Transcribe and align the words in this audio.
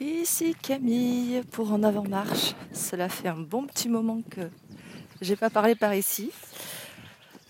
Ici 0.00 0.54
Camille 0.54 1.42
pour 1.52 1.72
En 1.72 1.82
Avant 1.82 2.08
Marche. 2.08 2.54
Cela 2.72 3.10
fait 3.10 3.28
un 3.28 3.36
bon 3.36 3.66
petit 3.66 3.90
moment 3.90 4.22
que 4.30 4.40
j'ai 5.20 5.36
pas 5.36 5.50
parlé 5.50 5.74
par 5.74 5.94
ici. 5.94 6.30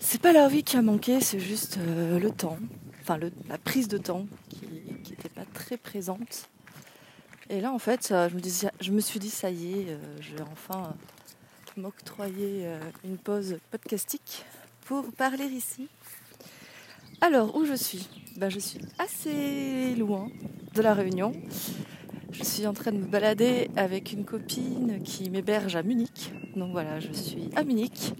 C'est 0.01 0.21
pas 0.21 0.33
la 0.33 0.49
vie 0.49 0.61
qui 0.61 0.75
a 0.75 0.81
manqué, 0.81 1.21
c'est 1.21 1.39
juste 1.39 1.77
euh, 1.77 2.19
le 2.19 2.29
temps, 2.29 2.57
enfin 2.99 3.17
la 3.47 3.57
prise 3.57 3.87
de 3.87 3.97
temps 3.97 4.25
qui 4.49 4.65
n'était 5.09 5.29
pas 5.29 5.45
très 5.53 5.77
présente. 5.77 6.49
Et 7.49 7.61
là 7.61 7.71
en 7.71 7.79
fait, 7.79 8.13
je 8.81 8.91
me, 8.91 8.99
suis 8.99 9.19
dit 9.19 9.29
ça 9.29 9.49
y 9.49 9.79
est, 9.79 9.85
euh, 9.87 9.97
je 10.19 10.35
vais 10.35 10.43
enfin 10.51 10.93
m'octroyer 11.77 12.65
euh, 12.65 12.81
une 13.05 13.17
pause 13.17 13.59
podcastique 13.71 14.43
pour 14.87 15.09
parler 15.13 15.45
ici. 15.45 15.87
Alors 17.21 17.55
où 17.55 17.63
je 17.63 17.75
suis? 17.75 18.09
Ben, 18.35 18.49
Je 18.49 18.59
suis 18.59 18.81
assez 18.99 19.95
loin 19.95 20.27
de 20.73 20.81
la 20.81 20.93
Réunion. 20.93 21.31
Je 22.31 22.43
suis 22.43 22.65
en 22.65 22.73
train 22.73 22.91
de 22.91 22.97
me 22.97 23.05
balader 23.05 23.69
avec 23.75 24.13
une 24.13 24.23
copine 24.23 25.01
qui 25.03 25.29
m'héberge 25.29 25.75
à 25.75 25.83
Munich. 25.83 26.31
Donc 26.55 26.71
voilà, 26.71 26.99
je 26.99 27.11
suis 27.11 27.49
à 27.55 27.63
Munich, 27.63 28.13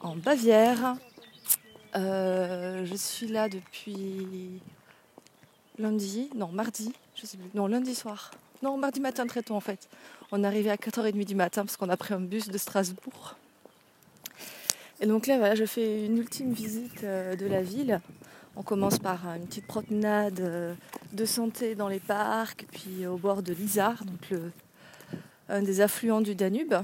en 0.00 0.16
Bavière. 0.16 0.96
Euh, 1.96 2.84
je 2.84 2.94
suis 2.94 3.26
là 3.26 3.48
depuis 3.48 4.60
lundi, 5.78 6.30
non 6.34 6.48
mardi, 6.48 6.92
je 7.16 7.26
sais 7.26 7.36
plus, 7.38 7.48
non 7.54 7.66
lundi 7.66 7.94
soir. 7.94 8.30
Non, 8.62 8.76
mardi 8.76 9.00
matin 9.00 9.26
très 9.26 9.42
tôt 9.42 9.54
en 9.54 9.60
fait. 9.60 9.88
On 10.30 10.44
est 10.44 10.46
arrivé 10.46 10.70
à 10.70 10.76
4h30 10.76 11.24
du 11.24 11.34
matin 11.34 11.64
parce 11.64 11.76
qu'on 11.76 11.88
a 11.88 11.96
pris 11.96 12.12
un 12.12 12.20
bus 12.20 12.48
de 12.48 12.58
Strasbourg. 12.58 13.36
Et 15.00 15.06
donc 15.06 15.26
là, 15.26 15.38
voilà, 15.38 15.54
je 15.54 15.64
fais 15.64 16.04
une 16.04 16.18
ultime 16.18 16.52
visite 16.52 17.02
euh, 17.04 17.34
de 17.34 17.46
la 17.46 17.62
ville. 17.62 18.00
On 18.56 18.62
commence 18.62 18.98
par 18.98 19.26
une 19.36 19.46
petite 19.46 19.66
promenade 19.66 20.40
euh, 20.40 20.74
de 21.12 21.24
santé 21.24 21.74
dans 21.74 21.88
les 21.88 22.00
parcs, 22.00 22.66
puis 22.72 23.06
au 23.06 23.16
bord 23.16 23.42
de 23.42 23.52
l'Isar, 23.52 24.04
donc 24.04 24.40
un 25.48 25.62
des 25.62 25.80
affluents 25.80 26.20
du 26.20 26.34
Danube. 26.34 26.74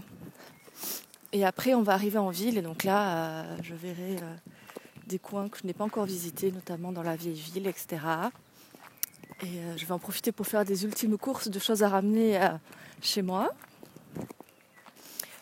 Et 1.32 1.44
après, 1.44 1.74
on 1.74 1.82
va 1.82 1.92
arriver 1.92 2.18
en 2.18 2.30
ville, 2.30 2.56
et 2.56 2.62
donc 2.62 2.84
là, 2.84 3.42
euh, 3.42 3.56
je 3.62 3.74
verrai 3.74 4.16
euh, 4.16 4.36
des 5.06 5.18
coins 5.18 5.48
que 5.48 5.58
je 5.58 5.66
n'ai 5.66 5.72
pas 5.72 5.84
encore 5.84 6.06
visités, 6.06 6.52
notamment 6.52 6.92
dans 6.92 7.02
la 7.02 7.16
vieille 7.16 7.34
ville, 7.34 7.66
etc. 7.66 7.98
Et 9.42 9.60
je 9.76 9.84
vais 9.84 9.92
en 9.92 9.98
profiter 9.98 10.32
pour 10.32 10.46
faire 10.46 10.64
des 10.64 10.84
ultimes 10.84 11.18
courses 11.18 11.48
de 11.48 11.58
choses 11.58 11.82
à 11.82 11.90
ramener 11.90 12.40
chez 13.02 13.20
moi. 13.20 13.50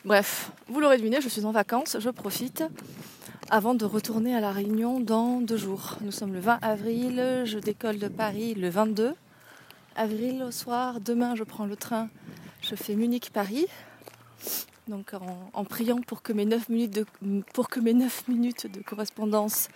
Bref, 0.05 0.51
vous 0.69 0.81
l'aurez 0.81 0.97
deviné, 0.97 1.21
je 1.21 1.29
suis 1.29 1.45
en 1.45 1.53
vacances, 1.53 1.97
je 2.01 2.11
profite 2.11 2.65
avant 3.51 3.75
de 3.75 3.85
retourner 3.85 4.35
à 4.35 4.41
La 4.41 4.53
Réunion 4.53 5.01
dans 5.01 5.41
deux 5.41 5.57
jours. 5.57 5.97
Nous 6.01 6.13
sommes 6.13 6.33
le 6.33 6.41
20 6.41 6.59
avril, 6.63 7.43
je 7.45 7.59
décolle 7.59 7.99
de 7.99 8.09
Paris 8.09 8.55
le 8.55 8.69
22 8.69 9.15
avril 9.97 10.43
au 10.43 10.51
soir. 10.51 11.01
Demain, 11.01 11.35
je 11.35 11.45
prends 11.45 11.67
le 11.67 11.77
train, 11.77 12.09
je 12.63 12.75
fais 12.75 12.95
Munich-Paris. 12.95 13.67
Donc 14.89 15.13
en, 15.55 15.65
priant 15.65 16.01
pour 16.01 16.23
que, 16.23 16.33
mes 16.33 16.45
9 16.45 16.69
minutes 16.69 16.95
de, 16.95 17.07
pour 17.53 17.69
que 17.69 17.81
mes 17.81 17.95
9 17.95 18.29
minutes 18.29 18.67
de 18.71 18.83
correspondance 18.83 19.69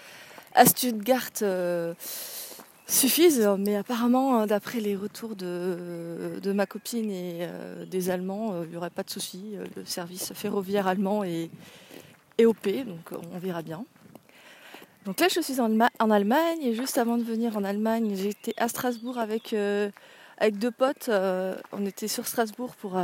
à 0.54 0.66
Stuttgart 0.66 1.30
euh, 1.42 1.94
suffisent. 2.86 3.48
Mais 3.58 3.76
apparemment, 3.76 4.46
d'après 4.46 4.80
les 4.80 4.96
retours 4.96 5.36
de, 5.36 6.38
de, 6.42 6.52
ma 6.52 6.66
copine 6.66 7.10
et 7.10 7.38
euh, 7.40 7.86
des 7.86 8.10
Allemands, 8.10 8.52
euh, 8.52 8.64
il 8.64 8.70
n'y 8.70 8.76
aurait 8.76 8.90
pas 8.90 9.02
de 9.02 9.10
souci. 9.10 9.56
Le 9.76 9.84
service 9.84 10.32
ferroviaire 10.34 10.86
allemand 10.86 11.24
est 11.24 11.50
et 12.38 12.46
OP, 12.46 12.68
donc 12.86 13.12
euh, 13.12 13.16
on 13.32 13.38
verra 13.38 13.62
bien. 13.62 13.84
Donc 15.04 15.20
là, 15.20 15.28
je 15.28 15.40
suis 15.40 15.60
en, 15.60 16.10
Allemagne 16.10 16.62
et 16.62 16.74
juste 16.74 16.98
avant 16.98 17.18
de 17.18 17.22
venir 17.22 17.56
en 17.56 17.64
Allemagne, 17.64 18.14
j'étais 18.14 18.54
à 18.56 18.68
Strasbourg 18.68 19.18
avec, 19.18 19.52
euh, 19.52 19.90
deux 20.52 20.70
potes. 20.70 21.08
Euh, 21.08 21.56
on 21.72 21.84
était 21.86 22.08
sur 22.08 22.26
Strasbourg 22.26 22.76
pour 22.76 22.98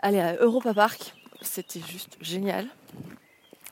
aller 0.00 0.20
à 0.20 0.36
Europa 0.36 0.74
Park. 0.74 1.14
C'était 1.42 1.80
juste 1.80 2.16
génial. 2.20 2.66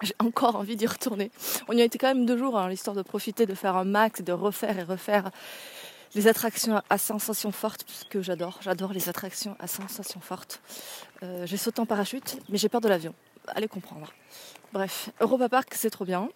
J'ai 0.03 0.15
encore 0.19 0.57
envie 0.57 0.77
d'y 0.77 0.87
retourner. 0.87 1.31
On 1.69 1.73
y 1.73 1.81
a 1.81 1.85
été 1.85 1.99
quand 1.99 2.09
même 2.09 2.27
deux 2.27 2.37
jours, 2.37 2.59
hein, 2.59 2.69
l'histoire 2.69 2.97
de 2.97 3.03
profiter, 3.03 3.47
de 3.47 3.55
faire 3.55 3.77
un 3.77 3.85
max, 3.85 4.23
de 4.23 4.33
refaire 4.33 4.79
et 4.79 4.83
refaire 4.83 5.31
les 6.15 6.29
attractions 6.29 6.81
à 6.89 6.99
sensations 6.99 7.53
fortes, 7.53 7.85
puisque 7.85 8.21
j'adore, 8.21 8.59
j'adore 8.61 8.93
les 8.93 9.09
attractions 9.09 9.57
à 9.59 9.67
sensations 9.67 10.21
fortes. 10.21 10.61
j'ai 11.45 11.57
sauté 11.57 11.81
en 11.81 11.87
parachute, 11.87 12.39
mais 12.49 12.59
j'ai 12.59 12.69
peur 12.69 12.81
de 12.81 12.89
l'avion. 12.89 13.15
Allez 13.49 13.69
comprendre. 13.69 14.13
Bref, 14.73 15.11
Europa 15.21 15.49
Park, 15.49 15.75
c'est 15.75 15.91
trop 15.91 16.05
bien. 16.05 16.29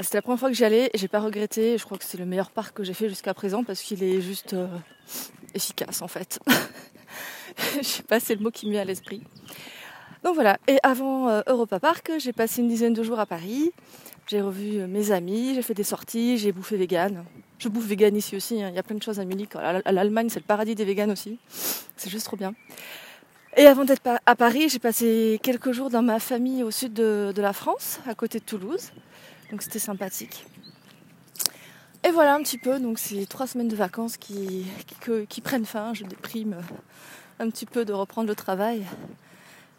C'était 0.00 0.18
la 0.18 0.22
première 0.22 0.38
fois 0.38 0.48
que 0.50 0.54
j'y 0.54 0.64
allais 0.64 0.90
j'ai 0.94 1.08
pas 1.08 1.20
regretté. 1.20 1.78
Je 1.78 1.84
crois 1.84 1.98
que 1.98 2.04
c'est 2.04 2.18
le 2.18 2.26
meilleur 2.26 2.50
parc 2.50 2.76
que 2.76 2.84
j'ai 2.84 2.94
fait 2.94 3.08
jusqu'à 3.08 3.34
présent 3.34 3.64
parce 3.64 3.80
qu'il 3.82 4.02
est 4.02 4.20
juste 4.20 4.52
euh, 4.52 4.66
efficace 5.54 6.02
en 6.02 6.08
fait. 6.08 6.38
Je 7.78 7.82
sais 7.82 8.02
pas, 8.02 8.20
c'est 8.20 8.34
le 8.34 8.42
mot 8.42 8.50
qui 8.50 8.66
me 8.66 8.72
vient 8.72 8.82
à 8.82 8.84
l'esprit. 8.84 9.22
Donc 10.22 10.34
voilà, 10.34 10.58
et 10.66 10.78
avant 10.82 11.28
euh, 11.28 11.40
Europa 11.46 11.80
Park, 11.80 12.10
j'ai 12.18 12.32
passé 12.32 12.60
une 12.60 12.68
dizaine 12.68 12.92
de 12.92 13.02
jours 13.02 13.18
à 13.18 13.26
Paris. 13.26 13.70
J'ai 14.26 14.40
revu 14.40 14.80
euh, 14.80 14.86
mes 14.86 15.12
amis, 15.12 15.54
j'ai 15.54 15.62
fait 15.62 15.72
des 15.72 15.84
sorties, 15.84 16.36
j'ai 16.36 16.52
bouffé 16.52 16.76
vegan. 16.76 17.24
Je 17.58 17.68
bouffe 17.68 17.86
vegan 17.86 18.14
ici 18.14 18.36
aussi, 18.36 18.62
hein. 18.62 18.68
il 18.68 18.74
y 18.74 18.78
a 18.78 18.82
plein 18.82 18.96
de 18.96 19.02
choses 19.02 19.20
à 19.20 19.24
Munich. 19.24 19.54
L'Allemagne, 19.54 20.28
c'est 20.28 20.40
le 20.40 20.44
paradis 20.44 20.74
des 20.74 20.84
vegans 20.84 21.10
aussi. 21.10 21.38
C'est 21.96 22.10
juste 22.10 22.26
trop 22.26 22.36
bien. 22.36 22.54
Et 23.58 23.66
avant 23.66 23.86
d'être 23.86 24.02
à 24.26 24.36
Paris, 24.36 24.68
j'ai 24.68 24.78
passé 24.78 25.40
quelques 25.42 25.72
jours 25.72 25.88
dans 25.88 26.02
ma 26.02 26.20
famille 26.20 26.62
au 26.62 26.70
sud 26.70 26.92
de, 26.92 27.32
la 27.38 27.54
France, 27.54 28.00
à 28.06 28.14
côté 28.14 28.38
de 28.38 28.44
Toulouse. 28.44 28.92
Donc 29.50 29.62
c'était 29.62 29.78
sympathique. 29.78 30.44
Et 32.04 32.10
voilà 32.10 32.34
un 32.34 32.42
petit 32.42 32.58
peu, 32.58 32.78
donc 32.78 32.98
c'est 32.98 33.24
trois 33.24 33.46
semaines 33.46 33.68
de 33.68 33.74
vacances 33.74 34.18
qui, 34.18 34.66
qui, 35.30 35.40
prennent 35.40 35.64
fin. 35.64 35.94
Je 35.94 36.04
déprime 36.04 36.58
un 37.38 37.48
petit 37.48 37.64
peu 37.64 37.86
de 37.86 37.94
reprendre 37.94 38.28
le 38.28 38.34
travail. 38.34 38.84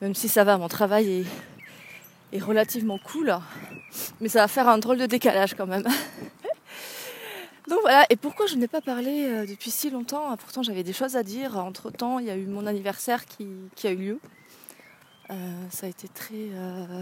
Même 0.01 0.15
si 0.15 0.27
ça 0.27 0.43
va, 0.43 0.57
mon 0.57 0.69
travail 0.69 1.21
est, 2.31 2.35
est 2.35 2.41
relativement 2.41 2.97
cool. 2.97 3.37
Mais 4.21 4.27
ça 4.27 4.39
va 4.39 4.47
faire 4.47 4.67
un 4.67 4.79
drôle 4.79 4.97
de 4.97 5.05
décalage 5.05 5.53
quand 5.53 5.67
même. 5.67 5.85
Donc 7.67 7.79
voilà, 7.81 8.05
et 8.09 8.15
pourquoi 8.15 8.45
je 8.45 8.55
n'ai 8.55 8.69
pas 8.69 8.79
parlé 8.79 9.25
euh, 9.25 9.45
depuis 9.45 9.71
si 9.71 9.89
longtemps? 9.89 10.35
Pourtant 10.37 10.63
j'avais 10.63 10.83
des 10.83 10.93
choses 10.93 11.17
à 11.17 11.23
dire. 11.23 11.57
Entre 11.57 11.91
temps, 11.91 12.19
il 12.19 12.25
y 12.25 12.29
a 12.29 12.37
eu 12.37 12.45
mon 12.45 12.65
anniversaire 12.65 13.25
qui, 13.25 13.47
a 13.83 13.91
eu 13.91 13.95
lieu. 13.95 14.19
Euh, 15.29 15.33
ça 15.69 15.87
a 15.87 15.89
été 15.89 16.07
très, 16.07 16.47
euh, 16.53 17.01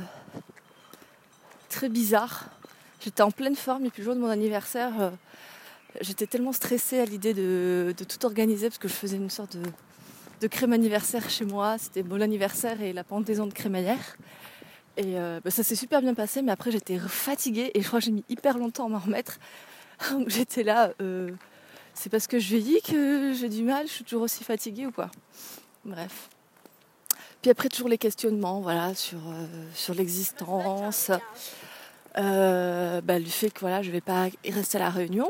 très 1.70 1.88
bizarre. 1.88 2.46
J'étais 3.00 3.22
en 3.22 3.30
pleine 3.30 3.56
forme 3.56 3.86
et 3.86 3.90
puis 3.92 4.02
le 4.02 4.06
jour 4.06 4.16
de 4.16 4.20
mon 4.20 4.30
anniversaire, 4.30 5.12
j'étais 6.02 6.25
tellement 6.25 6.52
stressée 6.54 7.00
à 7.00 7.06
l'idée 7.06 7.36
de, 7.36 7.94
tout 7.96 8.25
organiser 8.25 8.70
parce 8.70 8.80
que 8.80 8.88
je 8.88 8.94
faisais 8.94 9.18
une 9.18 9.30
sorte 9.30 9.58
de, 10.42 10.48
crème 10.48 10.74
anniversaire 10.74 11.30
chez 11.30 11.46
moi. 11.46 11.78
C'était 11.78 12.02
mon 12.02 12.20
anniversaire 12.22 12.81
et 12.81 12.94
la 12.94 13.04
pendaison 13.04 13.46
de 13.46 13.54
crémaillère. 13.54 14.18
Et 14.98 15.14
bah, 15.44 15.52
ça 15.52 15.62
s'est 15.62 15.75
super 15.75 16.02
bien 16.02 16.16
passé, 16.16 16.42
mais 16.42 16.52
après 16.52 16.72
j'étais 16.72 16.98
fatiguée 16.98 17.70
et 17.75 17.81
je 17.84 17.88
crois 17.88 18.00
que 18.00 18.06
j'ai 18.06 18.12
mis 18.12 18.25
hyper 18.28 18.58
longtemps 18.58 18.88
à 18.88 18.90
m'en 18.90 18.98
remettre. 18.98 19.38
J'étais 20.28 20.63
là, 20.63 20.91
euh, 21.01 21.31
c'est 21.94 22.09
parce 22.09 22.28
que 22.28 22.39
je 22.39 22.56
vieillis 22.56 22.81
que 22.81 23.33
j'ai 23.33 23.50
du 23.50 23.63
mal, 23.63 23.88
je 23.88 23.91
suis 23.91 24.03
toujours 24.03 24.23
aussi 24.23 24.44
fatiguée 24.44 24.85
ou 24.85 24.91
quoi. 24.91 25.09
Bref. 25.83 26.29
Puis 27.41 27.51
après, 27.51 27.69
toujours 27.69 27.89
les 27.89 27.97
questionnements 27.97 28.61
voilà, 28.61 28.95
sur, 28.95 29.19
euh, 29.19 29.45
sur 29.73 29.94
l'existence, 29.94 31.11
euh, 32.17 33.01
bah, 33.01 33.19
le 33.19 33.25
fait 33.25 33.51
que 33.51 33.59
voilà, 33.59 33.81
je 33.81 33.89
ne 33.89 33.94
vais 33.94 34.01
pas 34.01 34.28
rester 34.45 34.78
à 34.78 34.81
la 34.81 34.89
réunion, 34.89 35.29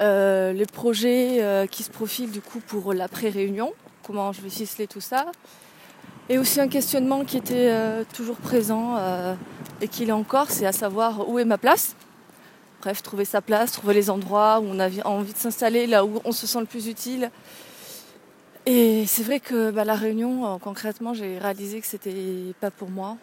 les 0.00 0.66
projets 0.72 1.68
qui 1.70 1.84
se 1.84 1.90
profilent 1.90 2.32
du 2.32 2.40
coup 2.40 2.58
pour 2.58 2.92
l'après-réunion, 2.92 3.72
comment 4.02 4.32
je 4.32 4.40
vais 4.40 4.50
ficeler 4.50 4.88
tout 4.88 5.00
ça. 5.00 5.30
Et 6.28 6.38
aussi 6.38 6.60
un 6.60 6.66
questionnement 6.66 7.24
qui 7.24 7.36
était 7.36 8.04
toujours 8.12 8.34
présent 8.36 8.96
et 9.80 9.86
qui 9.86 10.02
est 10.02 10.10
encore, 10.10 10.50
c'est 10.50 10.66
à 10.66 10.72
savoir 10.72 11.28
où 11.28 11.38
est 11.38 11.44
ma 11.44 11.58
place? 11.58 11.94
Bref, 12.82 13.00
trouver 13.00 13.24
sa 13.24 13.40
place, 13.40 13.70
trouver 13.70 13.94
les 13.94 14.10
endroits 14.10 14.58
où 14.58 14.64
on 14.64 14.80
a 14.80 14.88
envie 15.04 15.32
de 15.32 15.38
s'installer, 15.38 15.86
là 15.86 16.04
où 16.04 16.20
on 16.24 16.32
se 16.32 16.48
sent 16.48 16.58
le 16.58 16.66
plus 16.66 16.88
utile. 16.88 17.30
Et 18.66 19.06
c'est 19.06 19.22
vrai 19.22 19.38
que 19.38 19.70
bah, 19.70 19.84
la 19.84 19.94
réunion, 19.94 20.46
euh, 20.46 20.58
concrètement, 20.58 21.14
j'ai 21.14 21.38
réalisé 21.38 21.80
que 21.80 21.86
c'était 21.86 22.52
pas 22.60 22.72
pour 22.72 22.90
moi. 22.90 23.18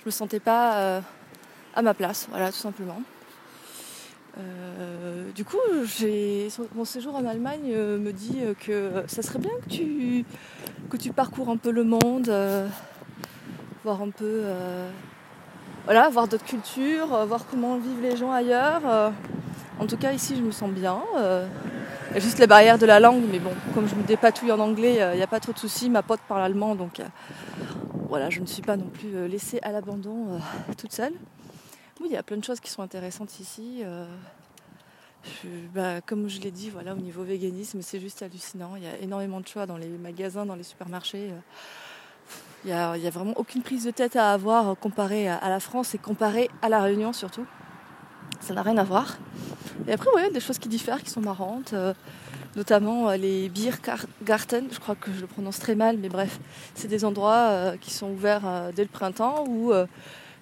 Je 0.00 0.06
me 0.06 0.10
sentais 0.10 0.40
pas 0.40 0.78
euh, 0.78 1.00
à 1.76 1.82
ma 1.82 1.94
place, 1.94 2.26
voilà, 2.30 2.50
tout 2.50 2.58
simplement. 2.58 3.00
Euh, 4.38 5.30
du 5.36 5.44
coup, 5.44 5.58
mon 6.74 6.84
séjour 6.84 7.14
en 7.14 7.26
Allemagne 7.26 7.76
me 7.76 8.10
dit 8.10 8.40
que 8.58 9.04
ça 9.06 9.22
serait 9.22 9.38
bien 9.38 9.52
que 9.64 9.70
tu, 9.70 10.24
que 10.90 10.96
tu 10.96 11.12
parcours 11.12 11.48
un 11.48 11.58
peu 11.58 11.70
le 11.70 11.84
monde, 11.84 12.28
voir 13.84 14.02
un 14.02 14.10
peu 14.10 14.42
voilà, 15.86 16.08
voir 16.08 16.26
d'autres 16.26 16.44
cultures, 16.44 17.14
euh, 17.14 17.24
voir 17.26 17.46
comment 17.48 17.78
vivent 17.78 18.02
les 18.02 18.16
gens 18.16 18.32
ailleurs. 18.32 18.82
Euh. 18.84 19.10
En 19.78 19.86
tout 19.86 19.96
cas, 19.96 20.12
ici, 20.12 20.34
je 20.36 20.42
me 20.42 20.50
sens 20.50 20.70
bien. 20.70 21.00
Euh. 21.16 21.46
Il 22.10 22.14
y 22.14 22.16
a 22.16 22.20
juste 22.20 22.40
les 22.40 22.48
barrières 22.48 22.76
de 22.76 22.86
la 22.86 22.98
langue, 22.98 23.22
mais 23.30 23.38
bon, 23.38 23.52
comme 23.72 23.88
je 23.88 23.94
me 23.94 24.02
dépatouille 24.02 24.50
en 24.50 24.58
anglais, 24.58 24.98
il 25.12 25.16
n'y 25.16 25.22
a 25.22 25.28
pas 25.28 25.38
trop 25.38 25.52
de 25.52 25.58
soucis. 25.58 25.88
Ma 25.88 26.02
pote 26.02 26.20
parle 26.26 26.42
allemand, 26.42 26.74
donc 26.74 27.00
voilà, 28.08 28.30
je 28.30 28.40
ne 28.40 28.46
suis 28.46 28.62
pas 28.62 28.76
non 28.76 28.86
plus 28.86 29.28
laissée 29.28 29.60
à 29.62 29.70
l'abandon 29.70 30.40
toute 30.78 30.92
seule. 30.92 31.12
Oui, 32.00 32.06
il 32.10 32.12
y 32.12 32.16
a 32.16 32.22
plein 32.22 32.38
de 32.38 32.44
choses 32.44 32.58
qui 32.58 32.70
sont 32.70 32.82
intéressantes 32.82 33.38
ici. 33.38 33.82
bah, 35.74 36.00
comme 36.00 36.28
je 36.28 36.40
l'ai 36.40 36.52
dit, 36.52 36.70
voilà, 36.70 36.94
au 36.94 36.98
niveau 36.98 37.22
véganisme, 37.22 37.82
c'est 37.82 38.00
juste 38.00 38.22
hallucinant. 38.22 38.76
Il 38.76 38.84
y 38.84 38.86
a 38.86 38.96
énormément 39.02 39.40
de 39.40 39.46
choix 39.46 39.66
dans 39.66 39.76
les 39.76 39.88
magasins, 39.88 40.46
dans 40.46 40.56
les 40.56 40.62
supermarchés. 40.62 41.32
Il 42.64 42.70
n'y 42.70 43.06
a, 43.06 43.10
vraiment 43.10 43.34
aucune 43.36 43.62
prise 43.62 43.84
de 43.84 43.90
tête 43.90 44.16
à 44.16 44.32
avoir 44.32 44.76
comparé 44.78 45.28
à, 45.28 45.48
la 45.48 45.60
France 45.60 45.94
et 45.94 45.98
comparé 45.98 46.50
à 46.62 46.68
la 46.68 46.80
Réunion 46.80 47.12
surtout. 47.12 47.46
Ça 48.40 48.54
n'a 48.54 48.62
rien 48.62 48.76
à 48.76 48.84
voir. 48.84 49.18
Et 49.86 49.92
après, 49.92 50.08
il 50.16 50.22
y 50.22 50.26
a 50.26 50.30
des 50.30 50.40
choses 50.40 50.58
qui 50.58 50.68
diffèrent, 50.68 51.02
qui 51.02 51.10
sont 51.10 51.20
marrantes. 51.20 51.72
Euh, 51.72 51.94
notamment 52.56 53.10
euh, 53.10 53.16
les 53.16 53.48
Biergarten, 53.48 54.66
je 54.72 54.80
crois 54.80 54.94
que 54.94 55.12
je 55.12 55.20
le 55.20 55.26
prononce 55.26 55.58
très 55.58 55.74
mal, 55.74 55.98
mais 55.98 56.08
bref, 56.08 56.40
c'est 56.74 56.88
des 56.88 57.04
endroits 57.04 57.48
euh, 57.50 57.76
qui 57.76 57.92
sont 57.92 58.10
ouverts 58.10 58.72
dès 58.74 58.82
le 58.82 58.88
printemps 58.88 59.44
où 59.46 59.72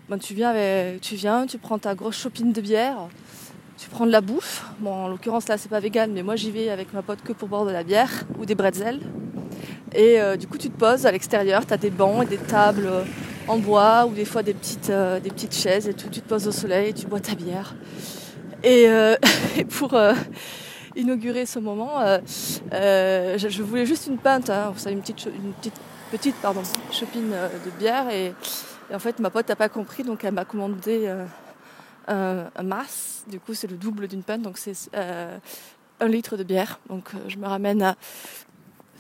ben, 0.08 0.19
tu, 0.19 0.34
viens 0.34 0.55
tu 1.00 1.17
viens, 1.17 1.46
tu 1.46 1.58
prends 1.58 1.78
ta 1.78 1.94
grosse 1.94 2.17
chopine 2.17 2.52
de 2.52 2.60
bière, 2.60 3.08
tu 3.76 3.90
prends 3.90 4.06
de 4.06 4.12
la 4.12 4.20
bouffe. 4.20 4.64
Bon, 4.78 4.93
en 4.93 5.08
l'occurrence 5.08 5.49
là, 5.49 5.58
c'est 5.58 5.69
pas 5.69 5.81
vegan, 5.81 6.12
mais 6.12 6.22
moi 6.22 6.37
j'y 6.37 6.50
vais 6.50 6.70
avec 6.70 6.93
ma 6.93 7.02
pote 7.02 7.22
que 7.22 7.32
pour 7.32 7.49
boire 7.49 7.67
de 7.67 7.70
la 7.70 7.82
bière 7.82 8.25
ou 8.38 8.46
des 8.46 8.55
bretzels. 8.55 9.00
Et 9.94 10.20
euh, 10.20 10.37
du 10.37 10.49
coup, 10.49 10.58
tu 10.58 10.70
te 10.70 10.76
poses 10.76 11.06
à 11.06 11.12
l'extérieur, 11.12 11.64
tu 11.64 11.73
as 11.73 11.76
des 11.76 11.91
bancs 11.91 12.25
et 12.25 12.26
des 12.26 12.38
tables 12.38 12.87
euh, 12.87 13.05
en 13.46 13.58
bois 13.58 14.06
ou 14.06 14.12
des 14.12 14.25
fois 14.25 14.43
des 14.43 14.55
petites, 14.55 14.91
euh, 14.91 15.20
des 15.20 15.31
petites 15.31 15.55
chaises 15.55 15.88
et 15.88 15.94
tout. 15.94 16.08
Tu 16.08 16.20
te 16.20 16.29
poses 16.29 16.49
au 16.49 16.52
soleil 16.52 16.91
et 16.91 16.93
tu 16.93 17.06
bois 17.06 17.20
ta 17.20 17.35
bière. 17.35 17.75
Et, 18.64 18.88
pour 19.79 19.94
inaugurer 20.96 21.44
ce 21.44 21.58
moment, 21.58 22.00
je, 22.73 23.62
voulais 23.62 23.85
juste 23.85 24.06
une 24.06 24.17
pinte, 24.17 24.49
hein, 24.49 24.73
une 24.88 25.00
petite, 25.02 25.26
une 25.26 25.52
petite, 25.52 25.75
petite 26.11 26.37
pardon, 26.37 26.62
chopine 26.91 27.31
de 27.31 27.70
bière. 27.79 28.08
Et, 28.11 28.32
en 28.93 28.99
fait, 28.99 29.19
ma 29.19 29.29
pote 29.29 29.49
n'a 29.50 29.56
pas 29.56 29.69
compris, 29.69 30.02
donc 30.02 30.25
elle 30.25 30.32
m'a 30.32 30.46
commandé 30.46 31.12
un, 32.08 32.46
un 32.56 32.62
masse. 32.62 33.25
Du 33.29 33.38
coup, 33.38 33.52
c'est 33.52 33.70
le 33.70 33.76
double 33.76 34.08
d'une 34.08 34.23
pinte, 34.23 34.41
donc 34.41 34.56
c'est 34.56 34.73
un 36.00 36.08
litre 36.08 36.38
de 36.38 36.43
bière. 36.43 36.81
Donc 36.88 37.11
je 37.29 37.37
me 37.37 37.46
ramène 37.46 37.82
à 37.82 37.96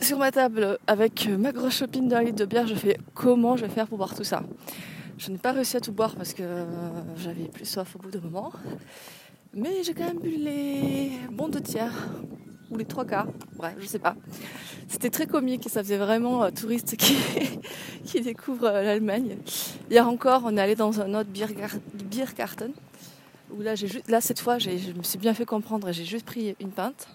sur 0.00 0.18
ma 0.18 0.30
table 0.30 0.78
avec 0.86 1.28
ma 1.28 1.52
grosse 1.52 1.78
chopine 1.78 2.08
d'un 2.08 2.22
litre 2.22 2.36
de 2.36 2.44
bière, 2.44 2.66
je 2.66 2.74
fais 2.74 2.98
comment 3.14 3.56
je 3.56 3.64
vais 3.64 3.72
faire 3.72 3.86
pour 3.86 3.98
boire 3.98 4.14
tout 4.14 4.24
ça? 4.24 4.42
Je 5.16 5.30
n'ai 5.30 5.38
pas 5.38 5.52
réussi 5.52 5.76
à 5.76 5.80
tout 5.80 5.92
boire 5.92 6.16
parce 6.16 6.34
que 6.34 6.42
j'avais 7.16 7.48
plus 7.48 7.64
soif 7.64 7.94
au 7.96 7.98
bout 7.98 8.10
d'un 8.10 8.20
moment. 8.20 8.52
Mais 9.54 9.84
j'ai 9.84 9.94
quand 9.94 10.06
même 10.06 10.18
bu 10.18 10.30
les 10.30 11.12
bons 11.30 11.48
deux 11.48 11.60
tiers 11.60 11.94
ou 12.70 12.76
les 12.76 12.84
trois 12.84 13.04
quarts. 13.04 13.28
Bref, 13.56 13.74
je 13.78 13.86
sais 13.86 14.00
pas. 14.00 14.16
C'était 14.88 15.10
très 15.10 15.26
comique 15.26 15.66
et 15.66 15.68
ça 15.68 15.82
faisait 15.82 15.96
vraiment 15.96 16.42
euh, 16.42 16.50
touriste 16.50 16.96
qui, 16.96 17.16
qui 18.04 18.20
découvre 18.20 18.64
euh, 18.64 18.82
l'Allemagne. 18.82 19.36
Hier 19.90 20.06
encore, 20.08 20.42
on 20.44 20.56
est 20.56 20.60
allé 20.60 20.74
dans 20.74 21.00
un 21.00 21.14
autre 21.14 21.30
Biergarten 21.30 22.72
où 23.56 23.62
là, 23.62 23.76
juste, 23.76 24.08
là 24.08 24.20
cette 24.20 24.40
fois, 24.40 24.58
je 24.58 24.70
me 24.70 25.02
suis 25.02 25.18
bien 25.18 25.34
fait 25.34 25.44
comprendre 25.44 25.88
et 25.88 25.92
j'ai 25.92 26.04
juste 26.04 26.26
pris 26.26 26.56
une 26.60 26.70
pinte. 26.70 27.06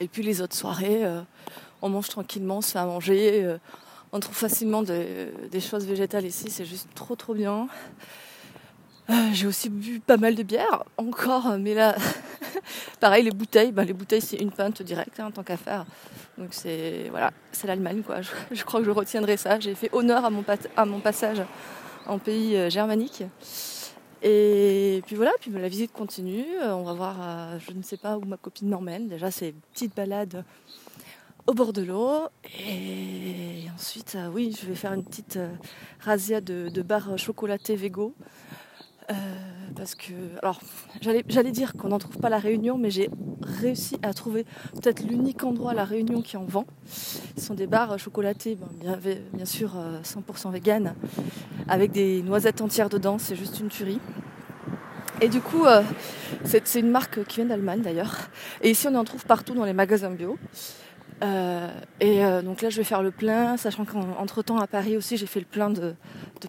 Et 0.00 0.08
puis 0.08 0.22
les 0.22 0.40
autres 0.40 0.54
soirées, 0.54 1.04
euh, 1.04 1.20
on 1.82 1.88
mange 1.88 2.08
tranquillement, 2.08 2.58
on 2.58 2.60
se 2.60 2.72
fait 2.72 2.78
à 2.78 2.86
manger. 2.86 3.44
Euh, 3.44 3.58
on 4.12 4.20
trouve 4.20 4.36
facilement 4.36 4.82
des 4.82 5.60
choses 5.60 5.84
végétales 5.84 6.24
ici, 6.24 6.48
c'est 6.50 6.64
juste 6.64 6.88
trop 6.94 7.14
trop 7.14 7.34
bien. 7.34 7.68
Euh, 9.10 9.14
j'ai 9.32 9.46
aussi 9.46 9.68
bu 9.68 10.00
pas 10.00 10.16
mal 10.16 10.34
de 10.34 10.42
bière, 10.42 10.84
encore, 10.96 11.58
mais 11.58 11.74
là, 11.74 11.94
pareil, 13.00 13.24
les 13.24 13.30
bouteilles, 13.30 13.72
bah, 13.72 13.84
les 13.84 13.92
bouteilles 13.92 14.22
c'est 14.22 14.38
une 14.38 14.50
pinte 14.50 14.80
directe, 14.80 15.20
hein, 15.20 15.30
tant 15.30 15.42
qu'à 15.42 15.58
faire. 15.58 15.84
Donc 16.38 16.48
c'est 16.52 17.08
voilà, 17.10 17.32
c'est 17.52 17.66
l'Allemagne 17.66 18.02
quoi. 18.02 18.22
Je, 18.50 18.64
crois 18.64 18.80
que 18.80 18.86
je 18.86 18.90
retiendrai 18.90 19.36
ça. 19.36 19.60
J'ai 19.60 19.74
fait 19.74 19.90
honneur 19.92 20.24
à 20.24 20.30
mon, 20.30 20.44
à 20.76 20.84
mon 20.86 21.00
passage 21.00 21.42
en 22.06 22.18
pays 22.18 22.70
germanique. 22.70 23.24
Et 24.22 25.02
puis 25.06 25.16
voilà, 25.16 25.30
puis 25.40 25.50
la 25.50 25.68
visite 25.68 25.92
continue. 25.92 26.44
On 26.62 26.82
va 26.82 26.92
voir, 26.92 27.58
je 27.60 27.72
ne 27.72 27.82
sais 27.82 27.96
pas 27.96 28.18
où 28.18 28.24
ma 28.24 28.36
copine 28.36 28.68
m'emmène. 28.68 29.08
Déjà, 29.08 29.30
c'est 29.30 29.50
une 29.50 29.60
petite 29.72 29.94
balade 29.94 30.44
au 31.48 31.54
bord 31.54 31.72
de 31.72 31.82
l'eau. 31.82 32.28
Et 32.60 33.64
ensuite, 33.74 34.14
euh, 34.16 34.28
oui, 34.28 34.54
je 34.60 34.66
vais 34.66 34.74
faire 34.74 34.92
une 34.92 35.02
petite 35.04 35.38
euh, 35.38 35.48
razzia 36.00 36.42
de, 36.42 36.68
de 36.68 36.82
barres 36.82 37.18
chocolatées 37.18 37.74
végo. 37.74 38.14
Euh, 39.10 39.14
parce 39.76 39.94
que, 39.94 40.12
alors, 40.42 40.60
j'allais 41.00 41.52
dire 41.52 41.74
qu'on 41.74 41.88
n'en 41.88 41.98
trouve 41.98 42.18
pas 42.18 42.26
à 42.26 42.30
La 42.30 42.38
Réunion, 42.38 42.78
mais 42.78 42.90
j'ai 42.90 43.08
réussi 43.42 43.98
à 44.02 44.12
trouver 44.12 44.44
peut-être 44.74 45.02
l'unique 45.02 45.44
endroit 45.44 45.70
à 45.70 45.74
La 45.74 45.84
Réunion 45.84 46.20
qui 46.20 46.36
en 46.36 46.44
vend. 46.44 46.66
Ce 46.86 47.44
sont 47.44 47.54
des 47.54 47.66
barres 47.66 47.98
chocolatées, 47.98 48.58
bien, 49.32 49.44
sûr 49.44 49.76
100% 50.02 50.52
vegan, 50.52 50.94
avec 51.68 51.92
des 51.92 52.22
noisettes 52.22 52.60
entières 52.60 52.88
dedans, 52.88 53.18
c'est 53.18 53.36
juste 53.36 53.60
une 53.60 53.68
tuerie. 53.68 54.00
Et 55.20 55.28
du 55.28 55.40
coup, 55.40 55.64
c'est 56.44 56.74
une 56.74 56.90
marque 56.90 57.24
qui 57.24 57.36
vient 57.36 57.46
d'Allemagne 57.46 57.82
d'ailleurs. 57.82 58.16
Et 58.62 58.70
ici, 58.70 58.88
on 58.88 58.94
en 58.94 59.04
trouve 59.04 59.24
partout 59.26 59.54
dans 59.54 59.64
les 59.64 59.72
magasins 59.72 60.10
bio. 60.10 60.36
Euh, 61.22 61.68
et 62.00 62.24
euh, 62.24 62.42
donc 62.42 62.62
là, 62.62 62.70
je 62.70 62.76
vais 62.76 62.84
faire 62.84 63.02
le 63.02 63.10
plein, 63.10 63.56
sachant 63.56 63.84
qu'entre 63.84 64.42
temps 64.42 64.58
à 64.58 64.66
Paris 64.66 64.96
aussi, 64.96 65.16
j'ai 65.16 65.26
fait 65.26 65.40
le 65.40 65.46
plein 65.46 65.70
de, 65.70 65.94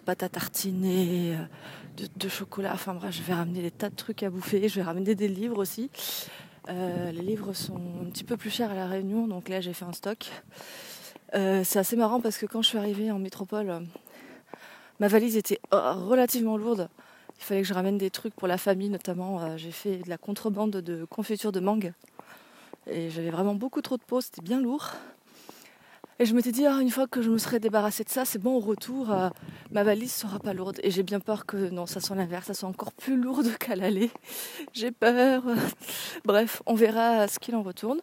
pâte 0.04 0.22
à 0.22 0.28
tartiner, 0.28 1.36
euh, 1.36 2.06
de, 2.16 2.28
chocolat. 2.28 2.72
Enfin 2.74 2.94
bref, 2.94 3.14
je 3.14 3.22
vais 3.22 3.34
ramener 3.34 3.62
des 3.62 3.70
tas 3.70 3.90
de 3.90 3.96
trucs 3.96 4.22
à 4.22 4.30
bouffer. 4.30 4.68
Je 4.68 4.76
vais 4.76 4.82
ramener 4.82 5.14
des 5.14 5.28
livres 5.28 5.58
aussi. 5.58 5.90
les 6.68 7.22
livres 7.22 7.52
sont 7.52 7.80
un 8.02 8.10
petit 8.10 8.24
peu 8.24 8.36
plus 8.36 8.50
chers 8.50 8.70
à 8.70 8.74
la 8.74 8.86
Réunion, 8.86 9.26
donc 9.26 9.48
là, 9.48 9.60
j'ai 9.60 9.72
fait 9.72 9.84
un 9.84 9.92
stock. 9.92 10.30
c'est 11.32 11.78
assez 11.78 11.96
marrant 11.96 12.20
parce 12.20 12.38
que 12.38 12.46
quand 12.46 12.62
je 12.62 12.68
suis 12.68 12.78
arrivée 12.78 13.10
en 13.10 13.18
métropole, 13.18 13.86
ma 15.00 15.08
valise 15.08 15.36
était 15.36 15.60
relativement 15.72 16.56
lourde. 16.56 16.88
Il 17.38 17.44
fallait 17.44 17.62
que 17.62 17.66
je 17.66 17.74
ramène 17.74 17.96
des 17.98 18.10
trucs 18.10 18.34
pour 18.34 18.46
la 18.46 18.58
famille, 18.58 18.90
notamment. 18.90 19.56
j'ai 19.56 19.72
fait 19.72 19.96
de 19.98 20.08
la 20.08 20.18
contrebande 20.18 20.76
de 20.76 21.04
confiture 21.06 21.50
de 21.50 21.60
mangue. 21.60 21.92
Et 22.86 23.10
j'avais 23.10 23.30
vraiment 23.30 23.54
beaucoup 23.54 23.82
trop 23.82 23.96
de 23.96 24.02
peau, 24.02 24.20
c'était 24.20 24.42
bien 24.42 24.60
lourd. 24.60 24.92
Et 26.20 26.26
je 26.26 26.34
m'étais 26.34 26.52
dit, 26.52 26.66
ah, 26.66 26.80
une 26.82 26.90
fois 26.90 27.06
que 27.06 27.22
je 27.22 27.30
me 27.30 27.38
serais 27.38 27.60
débarrassée 27.60 28.04
de 28.04 28.10
ça, 28.10 28.26
c'est 28.26 28.38
bon, 28.38 28.56
au 28.56 28.60
retour, 28.60 29.10
euh, 29.10 29.30
ma 29.70 29.84
valise 29.84 30.12
sera 30.12 30.38
pas 30.38 30.52
lourde. 30.52 30.78
Et 30.82 30.90
j'ai 30.90 31.02
bien 31.02 31.18
peur 31.18 31.46
que 31.46 31.70
non, 31.70 31.86
ça 31.86 32.00
soit 32.00 32.14
l'inverse, 32.14 32.46
ça 32.46 32.52
soit 32.52 32.68
encore 32.68 32.92
plus 32.92 33.16
lourde 33.16 33.56
qu'à 33.58 33.74
l'aller. 33.74 34.10
J'ai 34.74 34.90
peur. 34.90 35.42
Bref, 36.26 36.62
on 36.66 36.74
verra 36.74 37.26
ce 37.26 37.38
qu'il 37.38 37.56
en 37.56 37.62
retourne. 37.62 38.00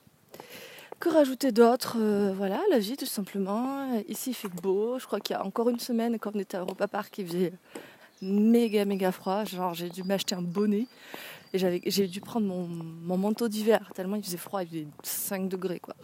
Que 0.99 1.09
rajouter 1.09 1.51
d'autre 1.51 1.97
euh, 1.99 2.33
Voilà, 2.35 2.59
la 2.71 2.79
vie 2.79 2.97
tout 2.97 3.05
simplement. 3.05 3.87
Ici 4.07 4.31
il 4.31 4.33
fait 4.33 4.47
beau. 4.47 4.97
Je 4.97 5.05
crois 5.05 5.19
qu'il 5.19 5.35
y 5.35 5.37
a 5.37 5.45
encore 5.45 5.69
une 5.69 5.79
semaine, 5.79 6.17
quand 6.17 6.31
on 6.33 6.39
était 6.39 6.57
à 6.57 6.61
Europa 6.61 6.87
Park, 6.87 7.15
il 7.19 7.27
faisait 7.27 7.53
méga 8.23 8.83
méga 8.85 9.11
froid. 9.11 9.43
Genre 9.43 9.75
j'ai 9.75 9.89
dû 9.89 10.01
m'acheter 10.03 10.33
un 10.33 10.41
bonnet. 10.41 10.87
J'ai 11.53 12.07
dû 12.07 12.21
prendre 12.21 12.45
mon, 12.45 13.17
manteau 13.17 13.47
d'hiver, 13.47 13.91
tellement 13.95 14.15
il 14.15 14.23
faisait 14.23 14.37
froid, 14.37 14.63
il 14.63 14.67
faisait 14.67 14.87
5 15.03 15.47
degrés. 15.49 15.79
Quoi. 15.79 15.95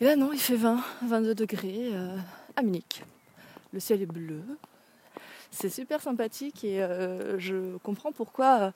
Et 0.00 0.04
là, 0.04 0.16
non, 0.16 0.32
il 0.32 0.38
fait 0.38 0.56
20, 0.56 0.80
22 1.06 1.34
degrés 1.34 1.90
euh, 1.92 2.16
à 2.56 2.62
Munich. 2.62 3.02
Le 3.72 3.80
ciel 3.80 4.02
est 4.02 4.06
bleu. 4.06 4.42
C'est 5.50 5.68
super 5.68 6.00
sympathique 6.00 6.64
et 6.64 6.82
euh, 6.82 7.38
je 7.38 7.76
comprends 7.78 8.10
pourquoi 8.10 8.60
euh, 8.60 8.70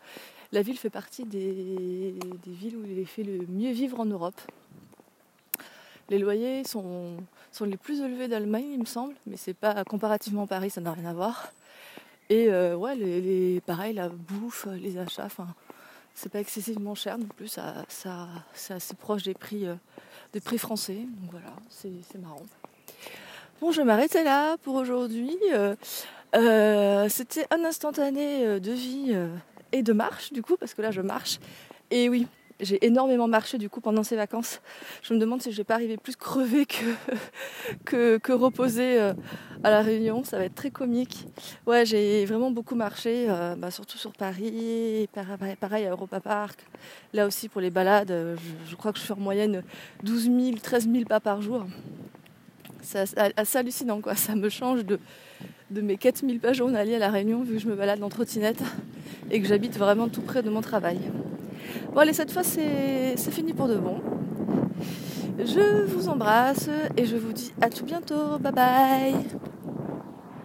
la 0.53 0.63
ville 0.63 0.77
fait 0.77 0.91
partie 0.91 1.25
des, 1.25 2.15
villes 2.47 2.77
où 2.77 2.85
il 2.85 2.99
est 2.99 3.07
fait 3.07 3.23
le 3.23 3.47
mieux 3.49 3.73
vivre 3.73 3.99
en 3.99 4.05
Europe. 4.05 4.41
Les 6.11 6.19
loyers 6.19 6.65
sont, 6.65 7.17
sont 7.51 7.65
les 7.65 7.77
plus 7.77 8.01
élevés 8.01 8.29
d'Allemagne, 8.29 8.69
il 8.75 8.81
me 8.81 8.85
semble, 8.85 9.15
mais 9.27 9.37
c'est 9.37 9.55
pas 9.55 9.85
comparativement 9.85 10.45
à 10.45 10.47
Paris, 10.47 10.71
ça 10.71 10.81
n'a 10.81 10.93
rien 10.93 11.07
à 11.07 11.15
voir. 11.15 11.53
Et 12.29 12.49
euh, 12.49 12.77
ouais, 12.77 12.95
les, 12.97 13.61
pareil, 13.61 13.95
la 13.95 14.09
bouffe, 14.09 14.67
les 14.81 14.99
achats, 14.99 15.27
enfin, 15.27 15.47
c'est 16.15 16.31
pas 16.31 16.41
excessivement 16.41 16.95
cher 16.95 17.19
non 17.19 17.27
plus, 17.27 17.49
ça, 17.49 17.85
ça, 17.89 18.29
c'est 18.53 18.75
assez 18.75 18.95
proche 18.95 19.23
des 19.23 19.35
prix, 19.35 19.67
euh, 19.67 19.75
des 20.33 20.41
prix 20.41 20.59
français. 20.59 21.07
Donc 21.21 21.31
voilà, 21.31 21.55
c'est, 21.71 22.19
marrant. 22.19 22.43
Bon, 23.61 23.71
je 23.71 23.83
vais 23.83 24.25
là 24.25 24.57
pour 24.59 24.75
aujourd'hui. 24.75 25.37
Euh, 26.35 27.09
c'était 27.09 27.47
un 27.51 27.65
instantané 27.65 28.61
de 28.61 28.73
vie 28.73 29.17
et 29.73 29.83
de 29.83 29.93
marche, 29.93 30.33
du 30.33 30.43
coup, 30.43 30.57
parce 30.57 30.75
que 30.75 30.83
là, 30.83 30.91
je 30.91 31.01
marche. 31.03 31.39
Et 31.91 32.09
oui, 32.09 32.27
j'ai 32.61 32.85
énormément 32.87 33.29
marché 33.29 33.59
du 33.59 33.69
coup 33.69 33.81
pendant 33.81 34.03
ces 34.03 34.17
vacances. 34.17 34.61
Je 35.03 35.13
me 35.15 35.19
demande 35.19 35.43
si 35.43 35.53
je 35.53 35.57
vais 35.57 35.65
pas 35.65 35.75
arriver 35.75 35.97
plus 35.97 36.17
crevée 36.17 36.67
que, 36.67 38.19
que, 38.19 38.33
reposée 38.33 39.01
euh, 39.01 39.13
à 39.63 39.71
la 39.71 39.83
Réunion. 39.83 40.25
Ça 40.25 40.39
va 40.39 40.45
être 40.45 40.55
très 40.55 40.71
comique. 40.71 41.27
Ouais, 41.67 41.85
j'ai 41.85 42.25
vraiment 42.25 42.51
beaucoup 42.51 42.75
marché, 42.75 43.27
euh, 43.29 43.55
bah, 43.57 43.71
surtout 43.71 43.99
sur 43.99 44.13
Paris, 44.13 45.09
pareil 45.61 45.87
à 45.87 45.91
Europa 45.91 46.21
Park. 46.21 46.61
Là 47.13 47.27
aussi 47.27 47.49
pour 47.49 47.61
les 47.61 47.71
balades, 47.71 48.11
euh, 48.11 48.37
je, 48.69 48.77
crois 48.77 48.93
que 48.93 48.99
je 48.99 49.05
fais 49.05 49.13
en 49.13 49.21
moyenne 49.21 49.63
12 50.03 50.25
000, 50.25 50.57
13 50.63 50.89
000 50.91 51.05
pas 51.05 51.21
par 51.21 51.43
jour. 51.43 51.67
C'est 52.83 53.19
assez 53.37 53.59
hallucinant 53.59 54.01
quoi. 54.01 54.15
Ça 54.15 54.35
me 54.37 54.49
change 54.49 54.85
de, 54.85 55.01
de 55.71 55.81
mes 55.81 55.97
4000 55.97 56.41
pas 56.41 56.53
journaliers 56.53 56.95
à 56.95 57.01
la 57.01 57.11
Réunion 57.11 57.43
vu 57.43 57.55
que 57.55 57.61
je 57.61 57.67
me 57.67 57.75
balade 57.75 58.03
en 58.03 58.09
trottinette 58.09 58.63
et 59.31 59.41
que 59.41 59.49
j'habite 59.49 59.77
vraiment 59.77 60.09
tout 60.09 60.23
près 60.23 60.43
de 60.43 60.51
mon 60.51 60.61
travail. 60.61 61.01
Bon 61.97 62.03
allez, 62.03 62.13
cette 62.13 62.31
fois 62.31 62.43
c'est 62.45 63.17
fini 63.31 63.55
pour 63.55 63.69
de 63.69 63.77
bon. 63.77 64.03
Je 65.39 65.87
vous 65.87 66.11
embrasse 66.11 66.69
et 66.95 67.07
je 67.07 67.17
vous 67.17 67.33
dis 67.33 67.55
à 67.63 67.71
tout 67.71 67.87
bientôt. 67.87 68.37
Bye 68.39 68.53
bye 68.53 69.15